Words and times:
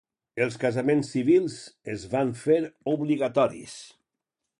Els 0.43 0.55
casaments 0.61 1.11
civils 1.15 1.57
es 1.95 2.05
van 2.13 2.31
fer 2.45 2.57
obligatoris. 2.95 3.77